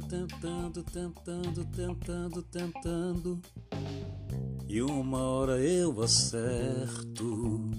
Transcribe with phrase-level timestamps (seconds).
[0.00, 3.40] tentando, tentando, tentando, tentando.
[4.66, 7.70] E uma hora eu acerto.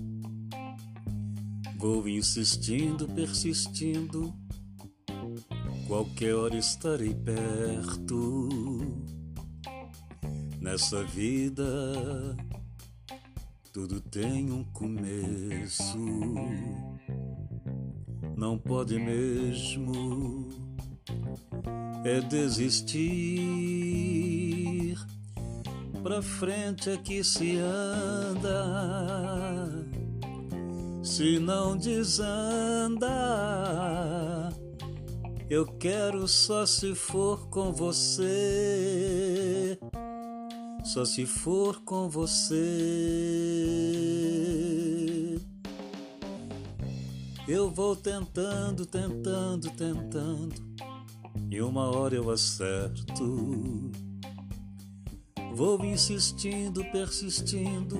[1.80, 4.34] Vou insistindo, persistindo.
[5.88, 8.48] Qualquer hora estarei perto.
[10.62, 11.66] Nessa vida,
[13.74, 15.98] tudo tem um começo.
[18.38, 20.63] Não pode mesmo
[22.04, 23.04] é desistir.
[26.04, 28.60] Pra frente é que se anda,
[31.02, 33.10] se não desanda.
[35.50, 38.20] Eu quero só se for com você,
[40.84, 42.60] só se for com você.
[47.48, 50.73] Eu vou tentando, tentando, tentando,
[51.50, 53.92] e uma hora eu acerto.
[55.56, 57.98] Vou insistindo, persistindo,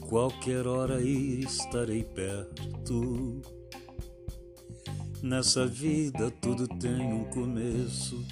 [0.00, 3.42] qualquer hora estarei perto.
[5.22, 8.24] Nessa vida tudo tem um começo,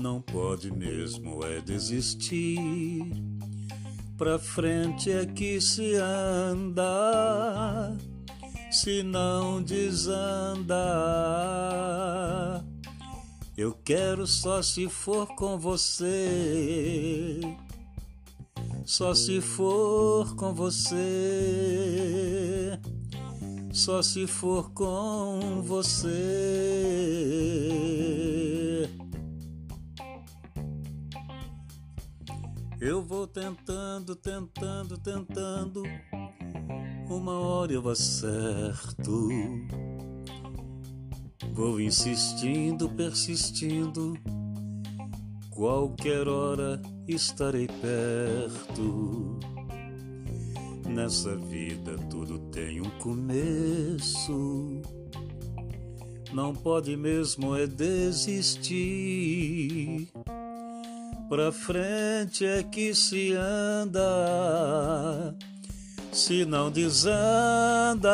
[0.00, 3.12] não pode mesmo é desistir.
[4.16, 7.96] Pra frente é que se anda
[8.72, 10.72] se não desandar.
[13.62, 17.40] Eu quero só se for com você,
[18.84, 20.96] só se for com você,
[23.72, 26.10] só se for com você.
[32.80, 35.84] Eu vou tentando, tentando, tentando
[37.08, 39.28] uma hora eu acerto.
[41.52, 44.18] Vou insistindo, persistindo,
[45.50, 49.38] qualquer hora estarei perto.
[50.88, 54.80] Nessa vida tudo tem um começo.
[56.32, 58.88] Não pode mesmo é desistir.
[61.28, 64.02] Pra frente é que se anda
[66.12, 68.10] se não desanda.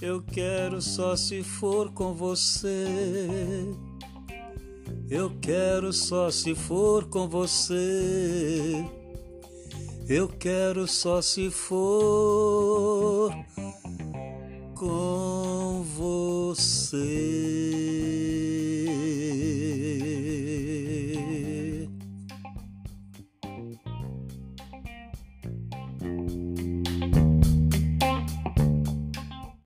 [0.00, 2.86] Eu quero só se for com você.
[5.10, 8.84] Eu quero só se for com você.
[10.08, 13.34] Eu quero só se for
[14.76, 17.77] com você.